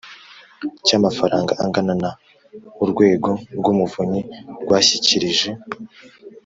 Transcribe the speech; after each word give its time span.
cy 0.85 0.93
amafaranga 0.99 1.51
angana 1.63 1.93
na 2.01 2.09
Urwego 2.83 3.29
rw 3.57 3.65
Umuvunyi 3.73 4.21
rwashyikirije 4.63 5.49